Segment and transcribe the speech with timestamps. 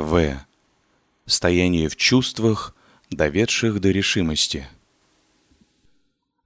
[0.00, 0.46] В.
[1.26, 2.76] Стояние в чувствах,
[3.10, 4.68] доведших до решимости.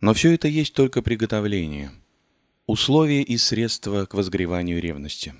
[0.01, 1.93] Но все это есть только приготовление.
[2.67, 5.35] Условия и средства к возгреванию ревности.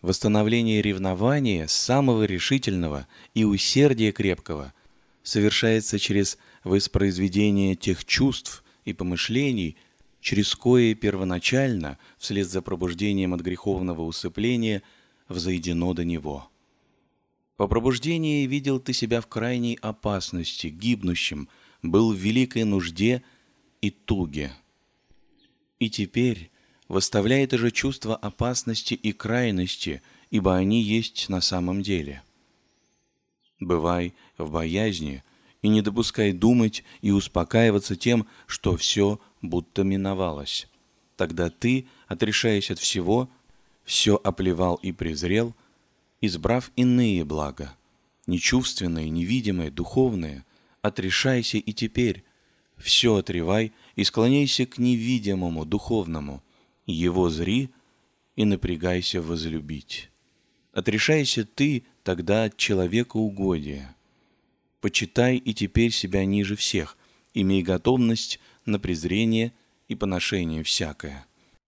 [0.00, 4.72] Восстановление ревнования самого решительного и усердия крепкого
[5.22, 9.76] совершается через воспроизведение тех чувств и помышлений,
[10.22, 14.82] через кое первоначально, вслед за пробуждением от греховного усыпления,
[15.28, 16.49] взойдено до него.
[17.60, 21.46] По пробуждении видел ты себя в крайней опасности, гибнущим,
[21.82, 23.22] был в великой нужде
[23.82, 24.54] и туге.
[25.78, 26.50] И теперь
[26.88, 32.22] выставляет же чувство опасности и крайности, ибо они есть на самом деле.
[33.58, 35.22] Бывай в боязни
[35.60, 40.66] и не допускай думать и успокаиваться тем, что все будто миновалось.
[41.14, 43.28] Тогда ты, отрешаясь от всего,
[43.84, 45.54] все оплевал и презрел–
[46.20, 47.76] избрав иные блага,
[48.26, 50.44] нечувственные, невидимые, духовные,
[50.82, 52.24] отрешайся и теперь,
[52.76, 56.42] все отревай и склоняйся к невидимому, духовному,
[56.86, 57.70] его зри
[58.36, 60.10] и напрягайся возлюбить.
[60.72, 63.94] Отрешайся ты тогда от человека угодия.
[64.80, 66.96] Почитай и теперь себя ниже всех,
[67.34, 69.52] имей готовность на презрение
[69.88, 71.26] и поношение всякое.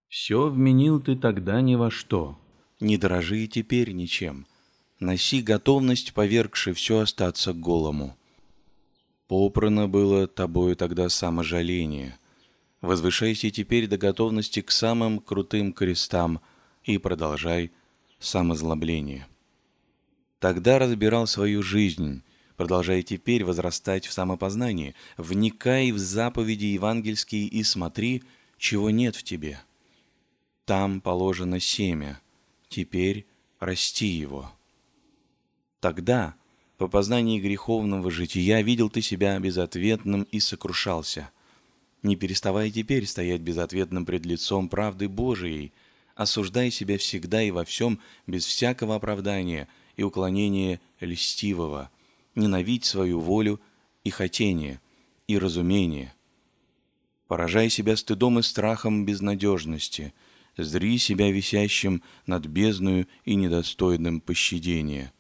[0.09, 2.39] Все вменил ты тогда ни во что,
[2.83, 4.47] не дорожи и теперь ничем.
[5.01, 8.17] Носи готовность, повергши все остаться голому.
[9.27, 12.19] Попрано было тобою тогда саможаление.
[12.81, 16.41] Возвышайся теперь до готовности к самым крутым крестам
[16.85, 17.73] и продолжай
[18.19, 19.27] самозлобление.
[20.39, 22.23] Тогда разбирал свою жизнь,
[22.57, 28.25] продолжай теперь возрастать в самопознании, вникай в заповеди евангельские и смотри,
[28.59, 29.61] чего нет в тебе.
[30.65, 32.21] Там положено семя—
[32.73, 33.27] теперь
[33.61, 34.51] расти его.
[35.81, 36.35] Тогда,
[36.79, 41.31] по познании греховного жития, видел ты себя безответным и сокрушался.
[42.03, 45.73] Не переставай теперь стоять безответным пред лицом правды Божией,
[46.17, 51.91] осуждай себя всегда и во всем без всякого оправдания и уклонения льстивого,
[52.35, 53.61] ненавидь свою волю
[54.03, 54.81] и хотение,
[55.29, 56.13] и разумение.
[57.29, 60.13] Поражай себя стыдом и страхом безнадежности–
[60.57, 65.13] зри себя висящим над бездною и недостойным пощадения.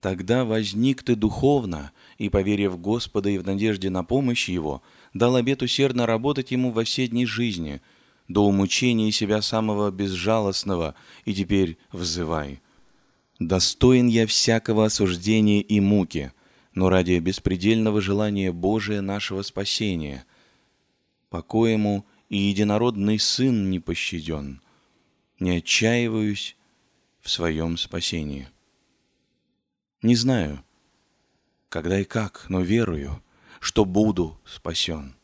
[0.00, 5.62] Тогда возник ты духовно, и, поверив Господа и в надежде на помощь Его, дал обет
[5.62, 7.80] усердно работать Ему во все дни жизни,
[8.28, 12.60] до умучения себя самого безжалостного, и теперь взывай.
[13.40, 16.32] Достоин я всякого осуждения и муки,
[16.74, 20.24] но ради беспредельного желания Божия нашего спасения.
[21.30, 24.60] Покоему и единородный Сын не пощаден.
[25.40, 26.56] Не отчаиваюсь
[27.20, 28.48] в своем спасении.
[30.02, 30.64] Не знаю,
[31.68, 33.22] когда и как, но верую,
[33.60, 35.14] что буду спасен.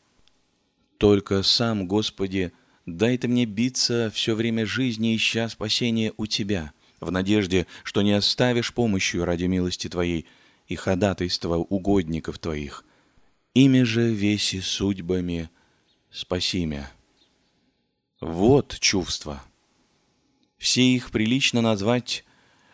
[0.97, 2.51] Только сам, Господи,
[2.85, 8.13] дай Ты мне биться все время жизни, ища спасения у Тебя, в надежде, что не
[8.13, 10.25] оставишь помощью ради милости Твоей
[10.67, 12.85] и ходатайства угодников Твоих.
[13.53, 15.49] Ими же веси судьбами
[16.11, 16.94] спаси меня.
[18.27, 19.43] Вот чувства.
[20.57, 22.25] Все их прилично назвать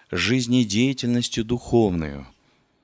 [0.09, 2.25] жизнедеятельностью духовную.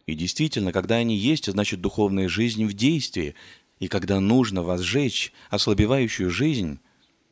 [0.06, 3.36] И действительно, когда они есть, значит духовная жизнь в действии,
[3.80, 6.80] и когда нужно возжечь ослабевающую жизнь,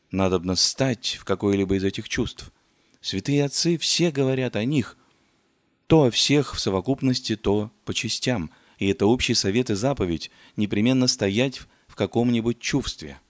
[0.09, 2.53] надобно стать в какое-либо из этих чувств.
[3.01, 4.97] Святые отцы все говорят о них,
[5.87, 11.07] то о всех в совокупности, то по частям, и это общий совет и заповедь непременно
[11.07, 13.19] стоять в каком-нибудь чувстве–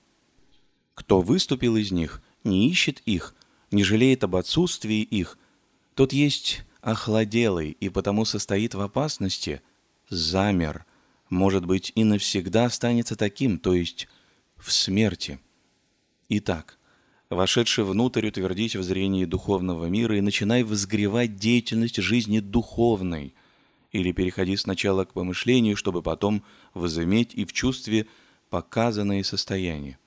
[0.96, 3.36] кто выступил из них, не ищет их,
[3.70, 5.38] не жалеет об отсутствии их,
[5.94, 9.62] тот есть охладелый и потому состоит в опасности,
[10.10, 10.86] замер,
[11.30, 14.08] может быть, и навсегда останется таким, то есть
[14.58, 15.40] в смерти.
[16.30, 16.78] Итак,
[17.30, 23.34] вошедший внутрь, утвердись в зрении духовного мира и начинай возгревать деятельность жизни духовной,
[23.92, 26.44] или переходи сначала к помышлению, чтобы потом
[26.74, 28.08] возыметь и в чувстве
[28.50, 29.98] показанное состояние.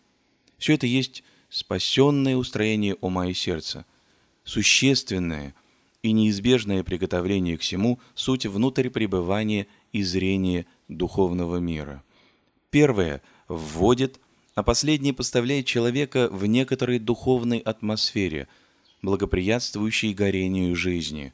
[0.58, 3.86] Все это есть спасенное устроение ума и сердца,
[4.44, 5.54] существенное
[6.02, 12.02] и неизбежное приготовление к всему суть внутрь пребывания и зрения духовного мира.
[12.70, 14.20] Первое вводит,
[14.54, 18.48] а последнее поставляет человека в некоторой духовной атмосфере,
[19.00, 21.32] благоприятствующей горению жизни.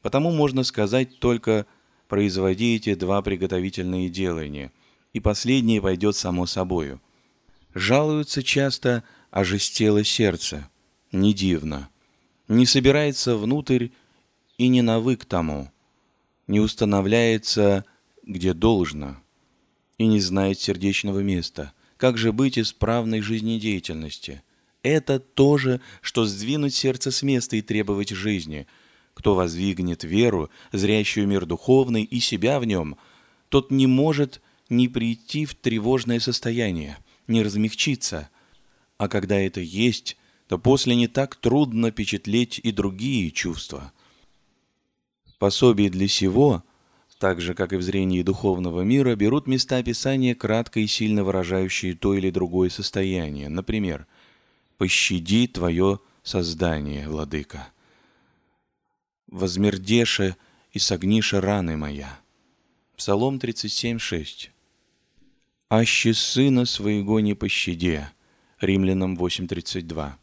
[0.00, 1.66] Потому можно сказать только
[2.08, 4.72] «производи эти два приготовительные делания»,
[5.12, 7.00] и последнее пойдет само собою–
[7.74, 10.68] Жалуются часто, ожестело сердце.
[11.12, 11.88] Не дивно.
[12.48, 13.88] Не собирается внутрь
[14.58, 15.70] и не навык тому.
[16.46, 17.84] не устанавливается,
[18.26, 19.16] где должно,
[19.98, 21.72] и не знает сердечного места.
[21.96, 24.42] Как же быть исправной жизнедеятельности?
[24.82, 28.66] Это то же, что сдвинуть сердце с места и требовать жизни.
[29.14, 32.96] Кто воздвигнет веру, зрящую мир духовный и себя в нем,
[33.48, 38.28] тот не может не прийти в тревожное состояние, не размягчиться.
[38.98, 40.16] А когда это есть,
[40.48, 43.92] то после не так трудно впечатлеть и другие чувства.
[45.38, 46.64] Пособие для сего,
[47.18, 51.94] так же, как и в зрении духовного мира, берут места описания кратко и сильно выражающие
[51.94, 53.48] то или другое состояние.
[53.48, 54.06] Например,
[54.76, 57.68] «Пощади твое создание, владыка»,
[59.28, 60.36] «Возмердеше
[60.72, 62.18] и согнише раны моя».
[62.96, 64.50] Псалом 37.6
[65.72, 68.10] «Аще сына своего не пощаде»
[68.60, 70.14] Римлянам 8.32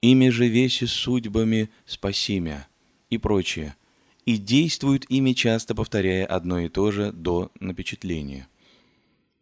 [0.00, 2.66] «Ими же веси судьбами спасимя»
[3.10, 3.76] и прочее,
[4.24, 8.48] и действуют ими часто повторяя одно и то же до напечатления.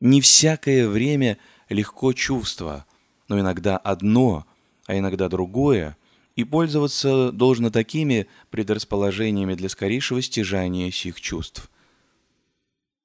[0.01, 1.39] Не всякое время
[1.69, 2.85] легко чувство,
[3.29, 4.45] но иногда одно,
[4.87, 5.97] а иногда другое,
[6.35, 11.71] и пользоваться должно такими предрасположениями для скорейшего стяжания сих чувств.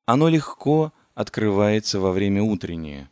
[0.07, 3.09] Оно легко открывается во время утреннее.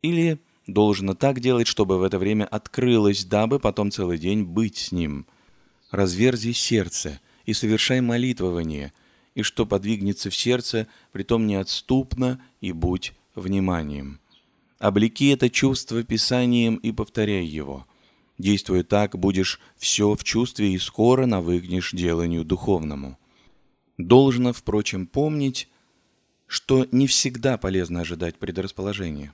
[0.00, 4.90] Или должно так делать, чтобы в это время открылось, дабы потом целый день быть с
[4.90, 5.26] ним.
[5.90, 8.94] Разверзи сердце и совершай молитвование,
[9.34, 14.18] и что подвигнется в сердце, притом неотступно и будь вниманием.
[14.78, 17.86] Облеки это чувство Писанием и повторяй его.
[18.38, 23.18] Действуя так, будешь все в чувстве и скоро навыкнешь деланию духовному.
[23.98, 25.68] Должно, впрочем, помнить,
[26.50, 29.32] что не всегда полезно ожидать предрасположения.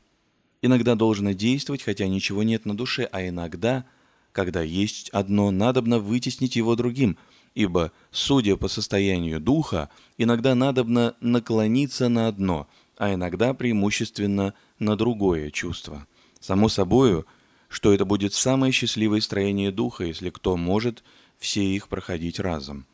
[0.61, 3.87] Иногда должно действовать, хотя ничего нет на душе, а иногда,
[4.33, 7.17] когда есть одно, надобно вытеснить его другим,
[7.55, 12.69] ибо, судя по состоянию духа, иногда надобно наклониться на одно,
[12.99, 16.07] а иногда преимущественно на другое чувство.
[16.39, 17.25] Само собою,
[17.69, 21.03] что это будет самое счастливое строение духа, если кто может
[21.39, 22.87] все их проходить разом.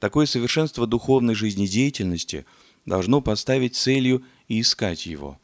[0.00, 2.44] Такое совершенство духовной жизнедеятельности–
[2.86, 5.38] должно поставить целью и искать его.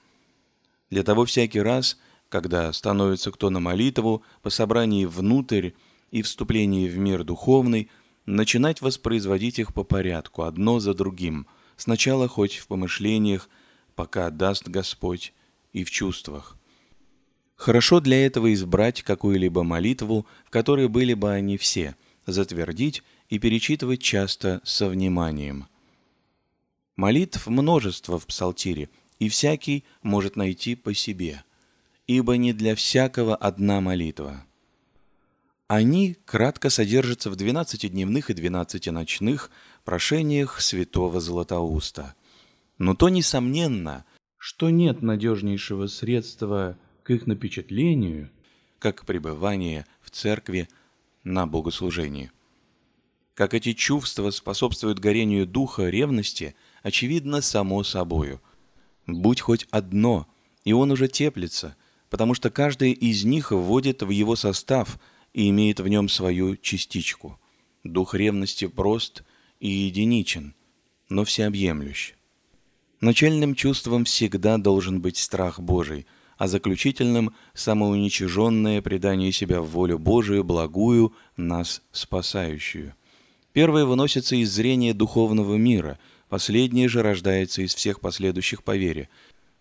[0.91, 1.99] Для того всякий раз,
[2.29, 5.71] когда становится кто на молитву, по собрании внутрь
[6.11, 7.91] и вступлении в мир духовный,
[8.27, 11.47] начинать воспроизводить их по порядку, одно за другим,
[11.77, 13.49] сначала хоть в помышлениях,
[13.95, 15.33] пока даст Господь,
[15.73, 16.57] и в чувствах.
[17.57, 21.97] Хорошо для этого избрать какую-либо молитву, в которой были бы они все,
[22.27, 25.67] затвердить и перечитывать часто со вниманием–
[26.97, 28.89] Молитв множество в псалтире,
[29.19, 31.43] и всякий может найти по себе,
[32.07, 34.45] ибо не для всякого одна молитва.
[35.67, 39.51] Они кратко содержатся в двенадцатидневных и двенадцатиночных
[39.85, 42.15] прошениях святого Златоуста.
[42.79, 44.05] Но то несомненно,
[44.37, 48.31] что нет надежнейшего средства к их напечатлению,
[48.79, 50.69] как пребывание в церкви
[51.25, 52.31] на богослужении.
[53.35, 58.41] Как эти чувства способствуют горению духа ревности– очевидно само собою.
[59.09, 60.29] Будь хоть одно,
[60.65, 61.77] и он уже теплится,
[62.11, 65.01] потому что каждая из них вводит в его состав
[65.33, 67.41] и имеет в нем свою частичку.
[67.83, 69.25] Дух ревности прост
[69.61, 70.55] и единичен,
[71.09, 72.13] но всеобъемлющ.
[73.01, 76.07] Начальным чувством всегда должен быть страх Божий,
[76.37, 82.95] а заключительным– самоуничиженное предание себя в волю Божию, благую, нас спасающую.
[83.53, 89.09] Первое выносится из зрения духовного мира– Последнее же рождается из всех последующих по вере.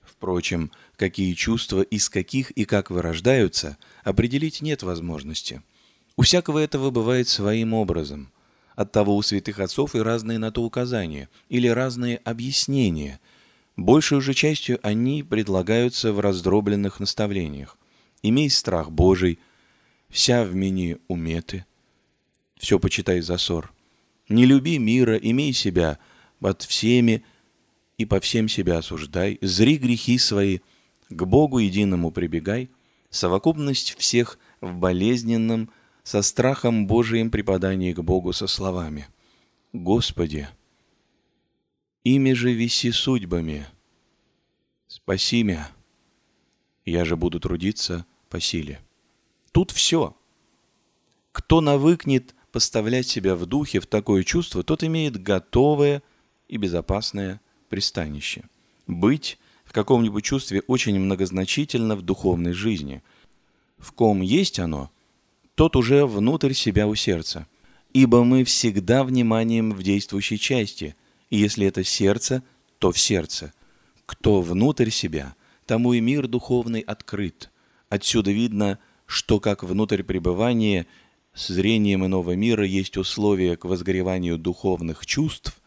[0.01, 5.62] Впрочем, какие чувства из каких и как вырождаются, определить нет возможности.
[6.15, 8.32] У всякого этого бывает своим образом.
[8.75, 13.20] Оттого у святых отцов и разные на то указания, или разные объяснения.
[13.75, 17.77] Большую же частью они предлагаются в раздробленных наставлениях.
[18.22, 19.39] «Имей страх Божий»,
[20.10, 21.65] «Вся в мини уметы»,
[22.58, 23.74] «Все почитай за ссор»,
[24.29, 26.00] «Не люби мира, имей себя»,
[26.43, 27.23] под всеми
[27.97, 30.59] и по всем себя осуждай, зри грехи свои,
[31.07, 32.69] к Богу единому прибегай,
[33.09, 35.69] совокупность всех в болезненном,
[36.03, 39.07] со страхом Божиим преподании к Богу со словами.
[39.71, 40.50] «Господи,
[42.03, 43.65] ими же виси судьбами,
[44.88, 45.71] спаси меня,
[46.83, 48.81] я же буду трудиться по силе».
[49.53, 50.13] Тут все.
[51.31, 56.03] Кто навыкнет поставлять себя в духе в такое чувство, тот имеет готовое–
[56.53, 58.43] и безопасное пристанище.
[58.86, 63.01] Быть в каком-нибудь чувстве очень многозначительно в духовной жизни.
[63.79, 64.91] В ком есть оно,
[65.55, 67.48] тот уже внутрь себя у сердца.
[67.91, 70.95] Ибо мы всегда вниманием в действующей части,
[71.31, 72.43] и если это сердце,
[72.77, 73.51] то в сердце.
[74.05, 75.33] Кто внутрь себя,
[75.65, 77.50] тому и мир духовный открыт.
[77.89, 80.86] Отсюда видно, что как внутрь пребывания
[81.33, 85.62] с зрением иного мира есть условия к возгореванию духовных чувств,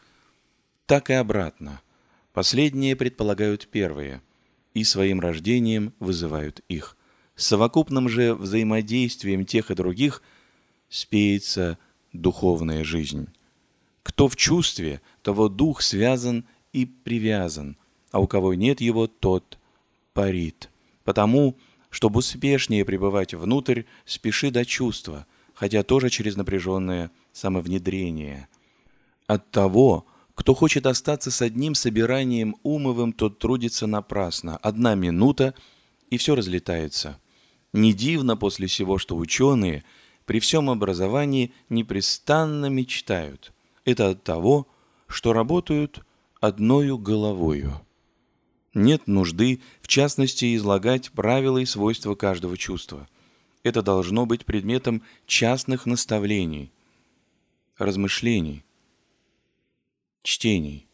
[0.87, 1.81] так и обратно.
[2.33, 4.23] Последние предполагают первые
[4.75, 6.97] и своим рождением вызывают их.
[7.35, 10.23] Совокупным же взаимодействием тех и других
[10.88, 11.78] спеется
[12.12, 13.28] духовная жизнь.
[14.02, 17.76] Кто в чувстве, того дух связан и привязан,
[18.12, 19.59] а у кого нет его, тот
[20.12, 20.71] парит.
[21.05, 21.57] Потому,
[21.90, 28.49] чтобы успешнее пребывать внутрь, спеши до чувства, хотя тоже через напряженное самовнедрение.
[29.26, 34.59] От того, кто хочет остаться с одним собиранием умовым, тот трудится напрасно.
[34.59, 35.55] Одна минута,
[36.11, 37.19] и все разлетается.
[37.73, 39.83] Не дивно после всего, что ученые
[40.26, 43.52] при всем образовании непрестанно мечтают–
[43.87, 44.69] это от того,
[45.09, 46.05] что работают
[46.40, 47.81] одною головою.
[48.75, 53.09] Нет нужды, в частности, излагать правила и свойства каждого чувства.
[53.62, 56.71] Это должно быть предметом частных наставлений,
[57.78, 58.64] размышлений,
[60.26, 60.88] чтений.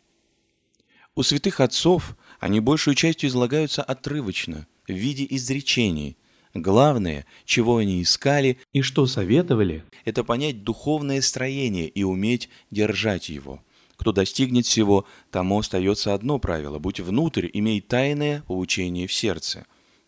[1.15, 6.17] У святых отцов они большую частью излагаются отрывочно, в виде изречений,
[6.55, 13.63] Главное, чего они искали и что советовали, это понять духовное строение и уметь держать его.
[13.97, 19.65] Кто достигнет всего, тому остается одно правило– будь внутрь, имей тайное поучение в сердце.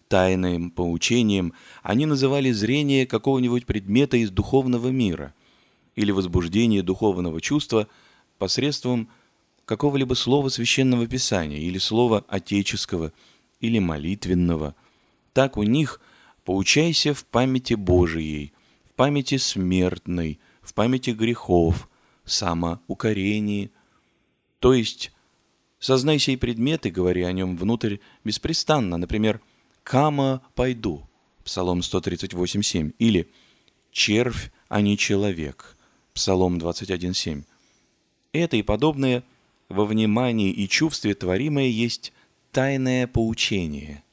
[0.08, 5.32] Тайным поучением они называли зрение какого-нибудь предмета из духовного мира
[5.96, 7.88] или возбуждение духовного чувства
[8.38, 9.08] посредством
[9.64, 13.12] какого-либо слова священного писания или слова отеческого
[13.60, 14.74] или молитвенного.
[15.32, 16.00] Так у них–
[16.44, 18.52] Поучайся в памяти Божией,
[18.84, 21.88] в памяти смертной, в памяти грехов,
[22.26, 23.70] самоукорении.
[24.58, 25.10] То есть,
[25.78, 28.98] сознай сей предмет и говори о нем внутрь беспрестанно.
[28.98, 29.40] Например,
[29.82, 31.08] «Кама пойду»
[31.44, 33.30] Псалом 138.7 или
[33.90, 35.78] «Червь, а не человек»
[36.12, 37.44] Псалом 21.7.
[38.34, 39.24] Это и подобное
[39.70, 42.12] во внимании и чувстве творимое есть
[42.52, 44.04] тайное поучение.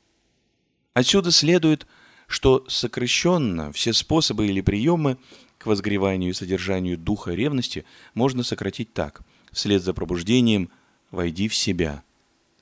[0.93, 1.85] Отсюда следует–
[2.31, 5.17] что сокращенно все способы или приемы
[5.57, 9.21] к возгреванию и содержанию духа ревности можно сократить так.
[9.51, 10.69] Вслед за пробуждением
[11.11, 12.03] «войди в себя».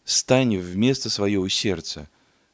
[0.06, 2.10] Стань вместо своего сердца,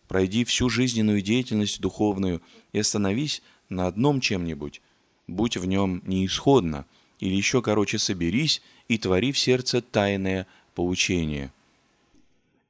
[0.10, 2.42] пройди всю жизненную деятельность духовную
[2.74, 4.82] и остановись на одном чем-нибудь,
[5.26, 6.86] будь в нем неисходно,
[7.20, 11.52] или еще короче соберись и твори в сердце тайное поучение.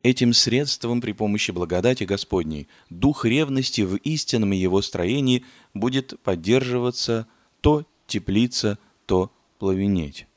[0.03, 5.43] Этим средством при помощи благодати Господней дух ревности в истинном его строении
[5.73, 7.27] будет поддерживаться
[7.61, 10.27] то теплиться, то плавенеть.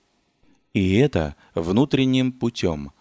[0.72, 2.92] И это внутренним путем.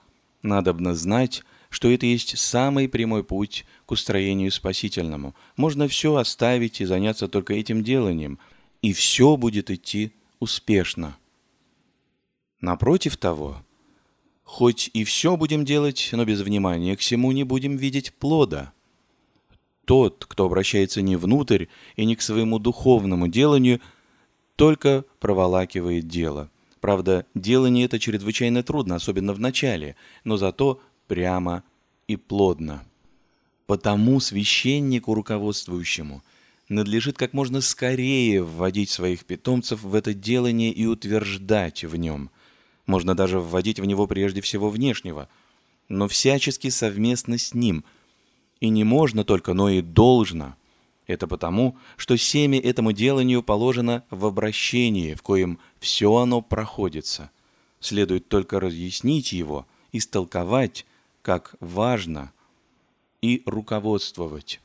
[0.41, 5.36] Надобно знать, что это есть самый прямой путь к устроению спасительному.
[5.55, 8.39] Можно все оставить и заняться только этим деланием,
[8.81, 11.15] и все будет идти успешно.
[12.62, 13.64] Напротив того,
[14.48, 18.72] Хоть и все будем делать, но без внимания к всему не будем видеть плода.
[19.84, 21.66] Тот, кто обращается не внутрь
[21.98, 23.82] и не к своему духовному деланию,
[24.56, 26.50] только проволакивает дело.
[26.80, 31.64] Правда, делание это чрезвычайно трудно, особенно в начале, но зато прямо
[32.08, 32.86] и плодно.
[33.66, 36.24] Потому священнику руководствующему
[36.70, 42.30] надлежит как можно скорее вводить своих питомцев в это делание и утверждать в нем–
[42.88, 45.29] можно даже вводить в него прежде всего внешнего,
[45.89, 47.84] но всячески совместно с ним.
[48.60, 50.56] И не можно только, но и должно.
[51.06, 57.29] Это потому, что семя этому деланию положено в обращении, в коем все оно проходится.
[57.79, 60.86] Следует только разъяснить его, истолковать,
[61.22, 62.32] как важно,
[63.22, 64.60] и руководствовать.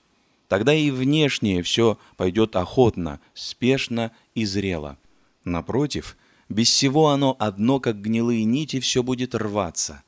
[0.48, 4.98] Тогда и внешнее все пойдет охотно, спешно и зрело.
[5.44, 6.16] Напротив,
[6.52, 10.02] без всего оно одно, как гнилые нити, все будет рваться.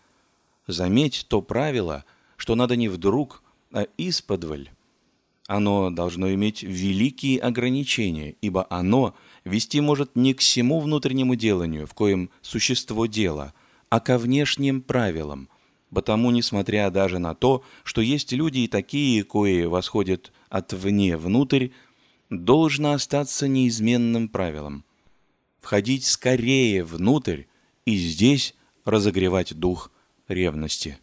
[0.66, 2.04] Заметь то правило,
[2.36, 4.70] что надо не вдруг, а исподволь.
[5.46, 11.94] Оно должно иметь великие ограничения, ибо оно вести может не к всему внутреннему деланию, в
[11.94, 13.52] коем существо дела,
[13.88, 15.48] а ко внешним правилам.
[15.90, 21.68] Потому, несмотря даже на то, что есть люди и такие, кои восходят от вне внутрь,
[22.30, 24.84] должно остаться неизменным правилом–
[25.64, 27.44] входить скорее внутрь
[27.86, 28.54] и здесь
[28.84, 29.90] разогревать дух
[30.28, 30.98] ревности.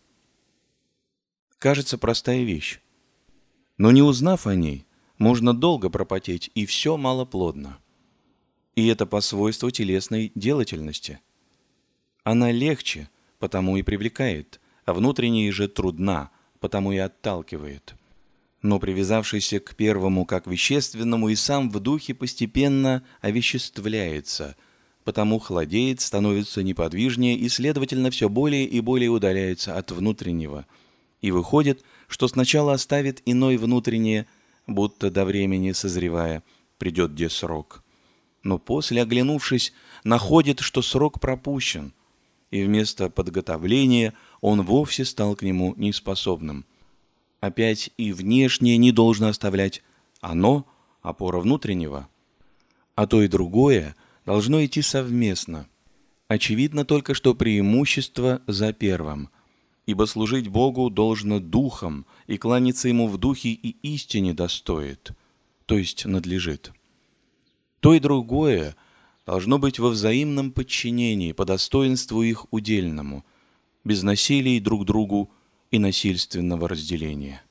[1.57, 2.79] Кажется, простая вещь.
[3.79, 4.85] Но не узнав о ней,
[5.17, 7.79] можно долго пропотеть, и все малоплодно.
[8.75, 11.19] И это по свойству телесной делательности.
[12.23, 17.95] Она легче, потому и привлекает, а внутренняя же трудна, потому и отталкивает.
[18.61, 24.55] Но привязавшийся к первому как вещественному и сам в духе постепенно овеществляется,
[25.03, 30.67] потому холодеет, становится неподвижнее и, следовательно, все более и более удаляется от внутреннего.
[31.21, 34.27] И выходит, что сначала оставит иной внутреннее,
[34.67, 36.43] будто до времени созревая,
[36.77, 37.83] придет где срок.
[38.43, 41.93] Но после, оглянувшись, находит, что срок пропущен,
[42.51, 46.65] и вместо подготовления он вовсе стал к нему неспособным.
[47.41, 49.83] Опять и внешнее не должно оставлять,
[50.21, 50.65] оно–
[51.01, 52.07] опора внутреннего.
[52.95, 53.95] А то и другое
[54.25, 55.67] должно идти совместно.
[56.27, 59.29] Очевидно только, что преимущество за первым,
[59.87, 65.11] ибо служить Богу должно духом, и кланяться Ему в духе и истине достоит,
[65.65, 66.71] то есть надлежит.
[67.79, 68.75] То и другое
[69.25, 73.25] должно быть во взаимном подчинении по достоинству их удельному,
[73.83, 75.31] без насилия друг другу
[75.71, 77.41] и насильственного разделения.